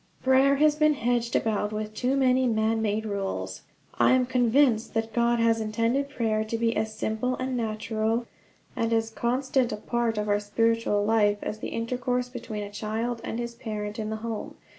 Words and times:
Prayer 0.23 0.55
has 0.55 0.73
been 0.73 0.95
hedged 0.95 1.35
about 1.35 1.71
with 1.71 1.93
too 1.93 2.17
many 2.17 2.47
man 2.47 2.81
made 2.81 3.05
rules. 3.05 3.61
I 3.99 4.13
am 4.13 4.25
convinced 4.25 4.95
that 4.95 5.13
God 5.13 5.39
has 5.39 5.61
intended 5.61 6.09
prayer 6.09 6.43
to 6.43 6.57
be 6.57 6.75
as 6.75 6.95
simple 6.97 7.35
and 7.35 7.55
natural, 7.55 8.25
and 8.75 8.91
as 8.93 9.11
constant 9.11 9.71
a 9.71 9.77
part 9.77 10.17
of 10.17 10.27
our 10.27 10.39
spiritual 10.39 11.05
life, 11.05 11.37
as 11.43 11.59
the 11.59 11.69
intercourse 11.69 12.29
between 12.29 12.63
a 12.63 12.71
child 12.71 13.21
and 13.23 13.37
his 13.37 13.53
parent 13.53 13.99
in 13.99 14.09
the 14.09 14.15
home. 14.25 14.55